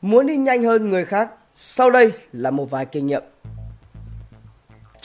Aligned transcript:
Muốn 0.00 0.26
đi 0.26 0.36
nhanh 0.36 0.62
hơn 0.62 0.90
người 0.90 1.04
khác, 1.04 1.30
sau 1.54 1.90
đây 1.90 2.12
là 2.32 2.50
một 2.50 2.70
vài 2.70 2.86
kinh 2.86 3.06
nghiệm. 3.06 3.22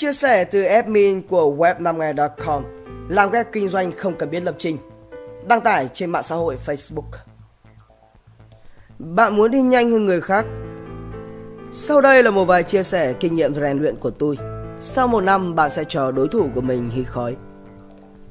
Chia 0.02 0.14
sẻ 0.14 0.44
từ 0.44 0.64
admin 0.64 1.22
của 1.22 1.56
web5ngày.com 1.58 2.64
Làm 3.10 3.32
web 3.32 3.44
kinh 3.52 3.68
doanh 3.68 3.92
không 3.92 4.16
cần 4.18 4.30
biết 4.30 4.40
lập 4.40 4.56
trình 4.58 4.78
Đăng 5.48 5.62
tải 5.62 5.90
trên 5.94 6.10
mạng 6.10 6.24
xã 6.24 6.36
hội 6.36 6.58
Facebook 6.66 7.12
Bạn 9.00 9.36
muốn 9.36 9.52
đi 9.52 9.62
nhanh 9.62 9.92
hơn 9.92 10.06
người 10.06 10.22
khác 10.22 10.46
Sau 11.72 12.02
đây 12.02 12.24
là 12.24 12.32
một 12.32 12.46
vài 12.46 12.64
chia 12.64 12.84
sẻ 12.84 13.14
kinh 13.14 13.36
nghiệm 13.36 13.54
rèn 13.56 13.80
luyện 13.80 13.96
của 13.96 14.10
tôi 14.10 14.38
Sau 14.80 15.08
một 15.08 15.22
năm 15.22 15.56
bạn 15.56 15.70
sẽ 15.70 15.84
chờ 15.84 16.12
đối 16.12 16.28
thủ 16.28 16.50
của 16.56 16.62
mình 16.62 16.90
hít 16.90 17.08
khói 17.08 17.36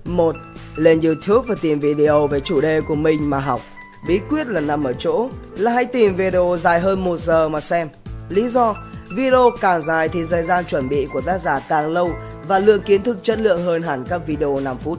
1. 0.04 0.34
Lên 0.76 1.00
YouTube 1.00 1.48
và 1.48 1.54
tìm 1.62 1.80
video 1.80 2.26
về 2.26 2.40
chủ 2.40 2.60
đề 2.60 2.80
của 2.80 2.94
mình 2.94 3.30
mà 3.30 3.38
học 3.38 3.60
Bí 4.06 4.20
quyết 4.30 4.46
là 4.46 4.60
nằm 4.60 4.84
ở 4.84 4.92
chỗ 4.92 5.28
là 5.56 5.72
hãy 5.72 5.84
tìm 5.84 6.16
video 6.16 6.56
dài 6.60 6.80
hơn 6.80 7.04
1 7.04 7.16
giờ 7.20 7.48
mà 7.48 7.60
xem 7.60 7.88
Lý 8.28 8.48
do 8.48 8.74
Video 9.10 9.50
càng 9.60 9.82
dài 9.82 10.08
thì 10.08 10.24
thời 10.30 10.42
gian 10.42 10.64
chuẩn 10.64 10.88
bị 10.88 11.06
của 11.12 11.20
tác 11.20 11.38
giả 11.38 11.60
càng 11.68 11.92
lâu 11.92 12.10
và 12.46 12.58
lượng 12.58 12.82
kiến 12.82 13.02
thức 13.02 13.18
chất 13.22 13.38
lượng 13.38 13.64
hơn 13.64 13.82
hẳn 13.82 14.04
các 14.08 14.26
video 14.26 14.60
5 14.60 14.76
phút. 14.76 14.98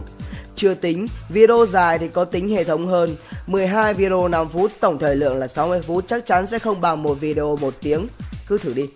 Chưa 0.55 0.73
tính, 0.73 1.07
video 1.29 1.65
dài 1.65 1.99
thì 1.99 2.07
có 2.07 2.25
tính 2.25 2.49
hệ 2.49 2.63
thống 2.63 2.87
hơn. 2.87 3.15
12 3.47 3.93
video 3.93 4.27
5 4.27 4.49
phút, 4.49 4.71
tổng 4.79 4.99
thời 4.99 5.15
lượng 5.15 5.37
là 5.37 5.47
60 5.47 5.81
phút 5.81 6.03
chắc 6.07 6.25
chắn 6.25 6.47
sẽ 6.47 6.59
không 6.59 6.81
bằng 6.81 7.03
một 7.03 7.13
video 7.13 7.55
1 7.55 7.73
tiếng. 7.81 8.07
Cứ 8.47 8.57
thử 8.57 8.73
đi. 8.73 8.89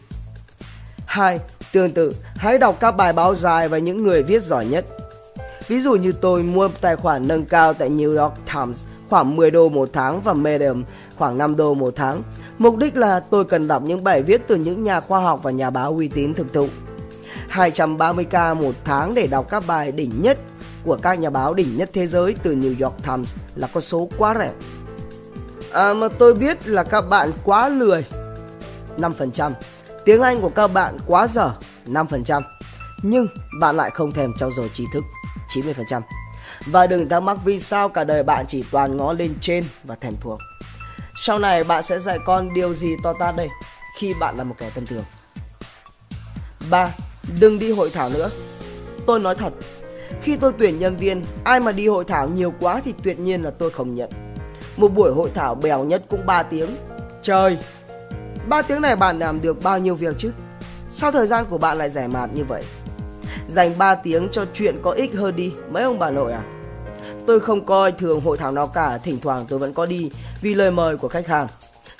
2. 1.05 1.40
Tương 1.72 1.91
tự, 1.91 2.13
hãy 2.35 2.58
đọc 2.58 2.77
các 2.80 2.91
bài 2.91 3.13
báo 3.13 3.35
dài 3.35 3.68
và 3.68 3.77
những 3.77 4.04
người 4.04 4.24
viết 4.24 4.44
giỏi 4.44 4.66
nhất. 4.66 4.85
Ví 5.68 5.80
dụ 5.80 5.96
như 5.96 6.12
tôi 6.12 6.44
mua 6.44 6.70
tài 6.82 6.96
khoản 6.96 7.27
nâng 7.27 7.46
cao 7.46 7.74
tại 7.74 7.90
New 7.90 8.22
York 8.22 8.34
Times 8.54 8.85
khoảng 9.09 9.36
10 9.36 9.52
đô 9.52 9.70
một 9.70 9.90
tháng 9.94 10.22
và 10.22 10.34
Medium 10.34 10.84
khoảng 11.18 11.38
5 11.38 11.55
đô 11.55 11.73
một 11.73 11.94
tháng 11.96 12.23
Mục 12.58 12.77
đích 12.77 12.98
là 12.98 13.20
tôi 13.20 13.46
cần 13.46 13.68
đọc 13.68 13.84
những 13.84 14.04
bài 14.04 14.23
viết 14.23 14.41
từ 14.48 14.55
những 14.55 14.84
nhà 14.84 15.00
khoa 15.00 15.22
học 15.22 15.40
và 15.44 15.52
nhà 15.52 15.70
báo 15.70 15.91
uy 15.91 16.08
tín 16.08 16.34
thực 16.34 16.54
thụ. 16.54 16.68
230k 17.52 18.55
một 18.55 18.76
tháng 18.84 19.13
để 19.13 19.27
đọc 19.27 19.46
các 19.49 19.63
bài 19.68 19.91
đỉnh 19.91 20.12
nhất 20.21 20.38
của 20.84 20.98
các 21.02 21.20
nhà 21.20 21.30
báo 21.30 21.54
đỉnh 21.54 21.77
nhất 21.77 21.90
thế 21.93 22.07
giới 22.07 22.35
từ 22.43 22.55
New 22.55 22.85
York 22.85 22.96
Times 23.04 23.35
là 23.55 23.68
con 23.74 23.82
số 23.84 24.10
quá 24.18 24.35
rẻ. 24.40 24.52
À 25.74 25.93
mà 25.93 26.08
tôi 26.08 26.34
biết 26.34 26.68
là 26.68 26.84
các 26.84 27.02
bạn 27.02 27.32
quá 27.43 27.70
lười 27.70 28.05
5%. 28.98 29.52
Tiếng 30.05 30.21
Anh 30.21 30.41
của 30.41 30.49
các 30.49 30.68
bạn 30.68 30.98
quá 31.08 31.27
dở 31.27 31.52
5%. 31.85 32.41
Nhưng 33.04 33.27
bạn 33.60 33.76
lại 33.76 33.90
không 33.90 34.12
thèm 34.12 34.34
trau 34.37 34.52
dồi 34.52 34.70
trí 34.74 34.85
thức 34.93 35.04
90%. 35.49 36.02
Và 36.65 36.88
đừng 36.88 37.10
thắc 37.10 37.24
mắc 37.24 37.38
vì 37.46 37.60
sao 37.60 37.90
cả 37.90 38.04
đời 38.04 38.24
bạn 38.24 38.46
chỉ 38.48 38.63
toàn 38.71 38.98
ngó 38.98 39.13
lên 39.13 39.34
trên 39.41 39.63
và 39.84 39.96
thèm 39.96 40.13
thuộc. 40.21 40.40
Sau 41.18 41.40
này 41.40 41.63
bạn 41.63 41.84
sẽ 41.84 41.99
dạy 41.99 42.20
con 42.26 42.54
điều 42.54 42.74
gì 42.74 42.96
to 43.04 43.13
tát 43.20 43.35
đây 43.35 43.49
khi 43.99 44.13
bạn 44.20 44.37
là 44.37 44.43
một 44.43 44.55
kẻ 44.57 44.70
tầm 44.76 44.85
thường. 44.85 45.04
3. 46.70 46.96
Đừng 47.40 47.60
đi 47.60 47.71
hội 47.71 47.90
thảo 47.90 48.10
nữa. 48.10 48.29
Tôi 49.07 49.20
nói 49.20 49.35
thật, 49.35 49.54
khi 50.21 50.37
tôi 50.37 50.54
tuyển 50.60 50.79
nhân 50.79 50.98
viên, 50.98 51.26
ai 51.43 51.60
mà 51.60 51.71
đi 51.71 51.87
hội 51.87 52.05
thảo 52.05 52.29
nhiều 52.29 52.54
quá 52.59 52.82
thì 52.85 52.93
tuyệt 53.04 53.20
nhiên 53.20 53.43
là 53.43 53.52
tôi 53.52 53.70
không 53.70 53.96
nhận. 53.96 54.09
Một 54.77 54.87
buổi 54.87 55.12
hội 55.13 55.30
thảo 55.34 55.55
bèo 55.55 55.84
nhất 55.84 56.04
cũng 56.09 56.26
3 56.26 56.43
tiếng. 56.43 56.70
Trời, 57.24 57.57
3 58.48 58.62
tiếng 58.62 58.82
này 58.82 58.96
bạn 58.96 59.20
làm 59.20 59.41
được 59.41 59.63
bao 59.63 59.80
nhiêu 59.80 59.96
việc 59.96 60.15
chứ? 60.18 60.32
Sao 60.91 61.12
thời 61.12 61.27
gian 61.27 61.46
của 61.46 61.57
bạn 61.57 61.77
lại 61.77 61.90
rẻ 61.90 62.07
mạt 62.07 62.30
như 62.34 62.43
vậy? 62.43 62.63
Dành 63.56 63.78
3 63.78 63.96
tiếng 63.96 64.28
cho 64.31 64.46
chuyện 64.53 64.75
có 64.81 64.92
ích 64.92 65.16
hơn 65.16 65.36
đi, 65.36 65.53
mấy 65.70 65.84
ông 65.84 66.00
bà 66.00 66.09
nội 66.09 66.31
à? 66.31 66.44
Tôi 67.28 67.40
không 67.40 67.66
coi 67.66 67.92
thường 67.92 68.22
hội 68.22 68.38
thảo 68.38 68.52
nào 68.52 68.68
cả, 68.68 68.98
thỉnh 68.98 69.20
thoảng 69.22 69.46
tôi 69.50 69.59
vẫn 69.59 69.74
có 69.74 69.86
đi 69.86 70.09
vì 70.42 70.56
lời 70.56 70.72
mời 70.72 70.98
của 70.98 71.08
khách 71.08 71.28
hàng. 71.28 71.48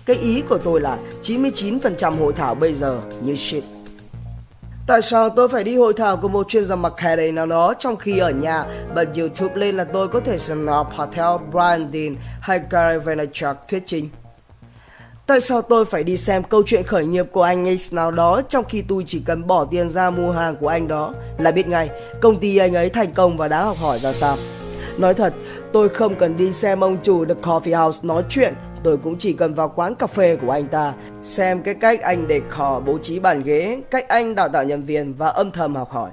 Cái 0.06 0.16
ý 0.16 0.42
của 0.42 0.58
tôi 0.58 0.82
là 0.82 0.98
99% 1.24 2.18
hội 2.18 2.34
thảo 2.34 2.56
bây 2.56 2.74
giờ 2.74 3.00
như 3.22 3.36
shit. 3.36 3.64
Tại 4.88 5.02
sao 5.02 5.30
tôi 5.30 5.48
phải 5.48 5.64
đi 5.64 5.78
hội 5.78 5.94
thảo 5.94 6.18
của 6.18 6.28
một 6.28 6.48
chuyên 6.48 6.66
gia 6.66 6.76
mặc 6.76 6.94
kệ 7.04 7.16
đây 7.16 7.32
nào 7.32 7.46
đó 7.46 7.74
trong 7.80 7.96
khi 7.96 8.18
ở 8.18 8.32
nhà 8.32 8.66
bật 8.96 9.08
YouTube 9.18 9.56
lên 9.56 9.78
là 9.78 9.84
tôi 9.84 10.08
có 10.08 10.20
thể 10.20 10.38
xem 10.38 10.66
nó 10.66 10.84
Patel, 10.98 11.50
Brian 11.52 11.90
Dean 11.94 12.16
hay 12.42 12.62
Gary 12.70 12.98
Vaynerchuk 12.98 13.58
thuyết 13.68 13.84
trình? 13.86 14.10
Tại 15.28 15.40
sao 15.40 15.62
tôi 15.62 15.86
phải 15.86 16.04
đi 16.04 16.18
xem 16.18 16.44
câu 16.44 16.64
chuyện 16.66 16.84
khởi 16.84 17.06
nghiệp 17.06 17.26
của 17.32 17.42
anh 17.42 17.80
X 17.80 17.94
nào 17.94 18.12
đó 18.12 18.42
trong 18.50 18.66
khi 18.66 18.82
tôi 18.82 19.04
chỉ 19.08 19.22
cần 19.26 19.48
bỏ 19.48 19.66
tiền 19.66 19.90
ra 19.90 20.10
mua 20.10 20.32
hàng 20.32 20.56
của 20.56 20.68
anh 20.68 20.88
đó 20.88 21.14
là 21.38 21.52
biết 21.52 21.68
ngay 21.68 21.90
công 22.22 22.40
ty 22.40 22.58
anh 22.58 22.74
ấy 22.74 22.90
thành 22.90 23.14
công 23.14 23.38
và 23.38 23.48
đã 23.48 23.64
học 23.64 23.78
hỏi 23.78 24.00
ra 24.00 24.14
sao? 24.14 24.38
Nói 24.98 25.14
thật, 25.14 25.34
tôi 25.74 25.90
không 25.90 26.16
cần 26.16 26.38
đi 26.38 26.52
xem 26.52 26.84
ông 26.84 26.98
chủ 27.04 27.26
The 27.26 27.34
Coffee 27.42 27.84
House 27.84 28.00
nói 28.04 28.24
chuyện 28.30 28.54
Tôi 28.84 28.98
cũng 28.98 29.18
chỉ 29.18 29.34
cần 29.34 29.54
vào 29.54 29.70
quán 29.76 29.96
cà 29.96 30.08
phê 30.08 30.36
của 30.36 30.52
anh 30.52 30.68
ta 30.68 30.94
Xem 31.22 31.62
cái 31.62 31.74
cách 31.74 32.02
anh 32.02 32.28
để 32.28 32.42
khò 32.50 32.82
bố 32.86 32.98
trí 32.98 33.20
bàn 33.20 33.44
ghế 33.44 33.82
Cách 33.92 34.08
anh 34.08 34.36
đào 34.36 34.50
tạo 34.50 34.64
nhân 34.64 34.84
viên 34.84 35.14
và 35.14 35.28
âm 35.28 35.52
thầm 35.52 35.76
học 35.76 35.92
hỏi 35.92 36.12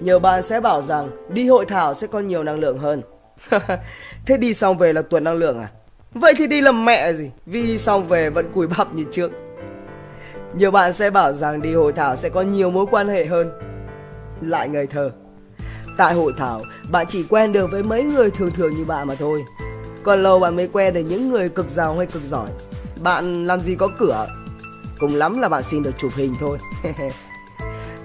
Nhiều 0.00 0.18
bạn 0.18 0.42
sẽ 0.42 0.60
bảo 0.60 0.82
rằng 0.82 1.10
đi 1.28 1.48
hội 1.48 1.64
thảo 1.64 1.94
sẽ 1.94 2.06
có 2.06 2.20
nhiều 2.20 2.42
năng 2.42 2.60
lượng 2.60 2.78
hơn 2.78 3.02
Thế 4.26 4.36
đi 4.36 4.54
xong 4.54 4.78
về 4.78 4.92
là 4.92 5.02
tuần 5.02 5.24
năng 5.24 5.34
lượng 5.34 5.60
à? 5.60 5.68
Vậy 6.20 6.34
thì 6.36 6.46
đi 6.46 6.60
làm 6.60 6.84
mẹ 6.84 7.12
gì 7.12 7.30
Vì 7.46 7.78
xong 7.78 8.08
về 8.08 8.30
vẫn 8.30 8.52
cùi 8.54 8.66
bắp 8.66 8.94
như 8.94 9.04
trước 9.12 9.30
Nhiều 10.54 10.70
bạn 10.70 10.92
sẽ 10.92 11.10
bảo 11.10 11.32
rằng 11.32 11.62
đi 11.62 11.74
hội 11.74 11.92
thảo 11.92 12.16
sẽ 12.16 12.28
có 12.28 12.42
nhiều 12.42 12.70
mối 12.70 12.86
quan 12.90 13.08
hệ 13.08 13.26
hơn 13.26 13.50
Lại 14.40 14.68
ngây 14.68 14.86
thơ 14.86 15.10
Tại 15.96 16.14
hội 16.14 16.32
thảo, 16.38 16.60
bạn 16.90 17.06
chỉ 17.08 17.24
quen 17.28 17.52
được 17.52 17.70
với 17.70 17.82
mấy 17.82 18.02
người 18.02 18.30
thường 18.30 18.50
thường 18.50 18.76
như 18.76 18.84
bạn 18.84 19.08
mà 19.08 19.14
thôi. 19.14 19.44
Còn 20.02 20.22
lâu 20.22 20.38
bạn 20.38 20.56
mới 20.56 20.68
quen 20.72 20.94
được 20.94 21.00
những 21.00 21.30
người 21.30 21.48
cực 21.48 21.70
giàu 21.70 21.96
hay 21.96 22.06
cực 22.06 22.22
giỏi. 22.22 22.50
Bạn 23.02 23.46
làm 23.46 23.60
gì 23.60 23.74
có 23.74 23.88
cửa. 23.98 24.26
Cùng 24.98 25.14
lắm 25.14 25.40
là 25.40 25.48
bạn 25.48 25.62
xin 25.62 25.82
được 25.82 25.98
chụp 25.98 26.12
hình 26.16 26.34
thôi. 26.40 26.58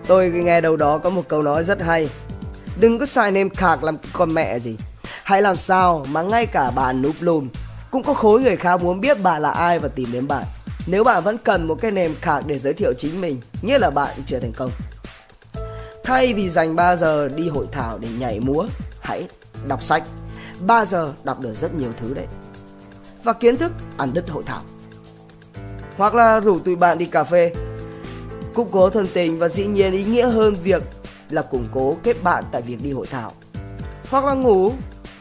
Tôi 0.07 0.29
nghe 0.29 0.61
đâu 0.61 0.75
đó 0.75 0.97
có 0.97 1.09
một 1.09 1.21
câu 1.27 1.41
nói 1.41 1.63
rất 1.63 1.81
hay. 1.81 2.09
Đừng 2.79 2.99
có 2.99 3.05
xài 3.05 3.31
nêm 3.31 3.49
khạc 3.49 3.83
làm 3.83 3.97
con 4.13 4.33
mẹ 4.33 4.59
gì. 4.59 4.77
Hãy 5.23 5.41
làm 5.41 5.55
sao 5.55 6.05
mà 6.11 6.21
ngay 6.21 6.45
cả 6.45 6.71
bạn 6.71 7.01
núp 7.01 7.15
lùm 7.19 7.49
cũng 7.91 8.03
có 8.03 8.13
khối 8.13 8.41
người 8.41 8.55
khác 8.55 8.83
muốn 8.83 9.01
biết 9.01 9.21
bạn 9.23 9.41
là 9.41 9.51
ai 9.51 9.79
và 9.79 9.87
tìm 9.87 10.11
đến 10.11 10.27
bạn. 10.27 10.45
Nếu 10.87 11.03
bạn 11.03 11.23
vẫn 11.23 11.37
cần 11.37 11.67
một 11.67 11.77
cái 11.81 11.91
nền 11.91 12.13
khác 12.21 12.43
để 12.45 12.59
giới 12.59 12.73
thiệu 12.73 12.93
chính 12.97 13.21
mình, 13.21 13.41
nghĩa 13.61 13.79
là 13.79 13.89
bạn 13.89 14.17
chưa 14.25 14.39
thành 14.39 14.53
công. 14.55 14.71
Thay 16.03 16.33
vì 16.33 16.49
dành 16.49 16.75
3 16.75 16.95
giờ 16.95 17.29
đi 17.29 17.49
hội 17.49 17.65
thảo 17.71 17.97
để 17.97 18.07
nhảy 18.19 18.39
múa, 18.39 18.65
hãy 19.01 19.27
đọc 19.67 19.83
sách. 19.83 20.03
3 20.67 20.85
giờ 20.85 21.13
đọc 21.23 21.39
được 21.39 21.53
rất 21.53 21.73
nhiều 21.73 21.91
thứ 21.97 22.13
đấy. 22.13 22.25
Và 23.23 23.33
kiến 23.33 23.57
thức 23.57 23.71
ăn 23.97 24.09
đứt 24.13 24.29
hội 24.29 24.43
thảo. 24.45 24.61
Hoặc 25.97 26.15
là 26.15 26.39
rủ 26.39 26.59
tụi 26.59 26.75
bạn 26.75 26.97
đi 26.97 27.05
cà 27.05 27.23
phê. 27.23 27.53
Củng 28.53 28.67
cố 28.71 28.89
thân 28.89 29.07
tình 29.13 29.39
và 29.39 29.47
dĩ 29.47 29.65
nhiên 29.65 29.91
ý 29.91 30.03
nghĩa 30.03 30.29
hơn 30.29 30.55
việc 30.63 30.83
là 31.29 31.41
củng 31.41 31.67
cố 31.71 31.97
kết 32.03 32.23
bạn 32.23 32.43
tại 32.51 32.61
việc 32.61 32.77
đi 32.83 32.91
hội 32.91 33.05
thảo. 33.05 33.31
Hoặc 34.09 34.25
là 34.25 34.33
ngủ, 34.33 34.71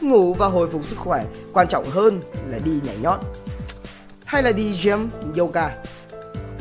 ngủ 0.03 0.33
và 0.33 0.47
hồi 0.47 0.69
phục 0.69 0.85
sức 0.85 0.97
khỏe, 0.97 1.25
quan 1.53 1.67
trọng 1.67 1.85
hơn 1.85 2.21
là 2.49 2.59
đi 2.65 2.71
nhảy 2.83 2.97
nhót. 3.01 3.19
Hay 4.25 4.43
là 4.43 4.51
đi 4.51 4.79
gym, 4.83 5.09
yoga. 5.37 5.69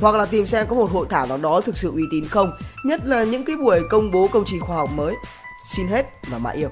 Hoặc 0.00 0.14
là 0.14 0.26
tìm 0.26 0.46
xem 0.46 0.66
có 0.66 0.74
một 0.74 0.90
hội 0.90 1.06
thảo 1.10 1.26
nào 1.26 1.38
đó 1.38 1.60
thực 1.60 1.76
sự 1.76 1.92
uy 1.92 2.02
tín 2.10 2.24
không 2.24 2.50
nhất 2.84 3.00
là 3.04 3.24
những 3.24 3.44
cái 3.44 3.56
buổi 3.56 3.80
công 3.90 4.10
bố 4.10 4.28
công 4.32 4.44
trình 4.46 4.60
khoa 4.60 4.76
học 4.76 4.90
mới. 4.94 5.14
Xin 5.70 5.86
hết 5.86 6.06
và 6.30 6.38
mãi 6.38 6.56
yêu. 6.56 6.68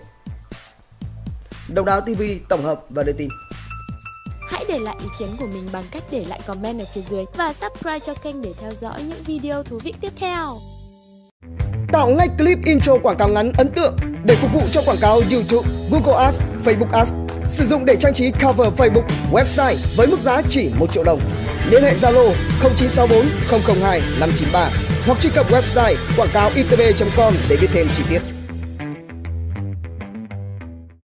Độc 1.75 1.87
đáo 1.87 2.01
TV 2.01 2.23
tổng 2.49 2.62
hợp 2.62 2.81
và 2.91 3.03
đưa 3.03 3.12
tin. 3.12 3.29
Hãy 4.49 4.65
để 4.69 4.79
lại 4.79 4.97
ý 5.00 5.06
kiến 5.19 5.29
của 5.39 5.47
mình 5.47 5.69
bằng 5.73 5.85
cách 5.91 6.03
để 6.11 6.25
lại 6.29 6.41
comment 6.47 6.81
ở 6.81 6.85
phía 6.95 7.00
dưới 7.11 7.25
và 7.37 7.53
subscribe 7.53 7.99
cho 7.99 8.15
kênh 8.15 8.43
để 8.43 8.53
theo 8.61 8.71
dõi 8.71 9.03
những 9.03 9.23
video 9.27 9.62
thú 9.62 9.79
vị 9.85 9.95
tiếp 10.00 10.12
theo. 10.17 10.59
Tạo 11.93 12.09
ngay 12.09 12.29
clip 12.39 12.59
intro 12.65 12.99
quảng 13.03 13.17
cáo 13.17 13.29
ngắn 13.29 13.53
ấn 13.59 13.73
tượng 13.75 13.97
để 14.25 14.37
phục 14.37 14.53
vụ 14.53 14.61
cho 14.73 14.83
quảng 14.87 14.99
cáo 15.00 15.21
YouTube, 15.31 15.69
Google 15.91 16.25
Ads, 16.25 16.41
Facebook 16.69 16.99
Ads. 16.99 17.12
Sử 17.49 17.65
dụng 17.65 17.84
để 17.84 17.97
trang 18.01 18.15
trí 18.15 18.31
cover 18.31 18.69
Facebook, 18.77 19.05
website 19.33 19.77
với 19.97 20.06
mức 20.06 20.21
giá 20.21 20.43
chỉ 20.49 20.71
1 20.79 20.93
triệu 20.93 21.05
đồng. 21.05 21.21
Liên 21.71 21.83
hệ 21.83 21.95
Zalo 21.95 22.33
0964 22.62 23.26
002 23.81 24.00
593 24.20 24.70
hoặc 25.06 25.20
truy 25.20 25.31
cập 25.35 25.50
website 25.50 25.97
quảng 26.17 26.31
cáo 26.32 26.50
itb.com 26.55 27.35
để 27.49 27.56
biết 27.61 27.69
thêm 27.73 27.88
chi 27.97 28.03
tiết. 28.11 28.38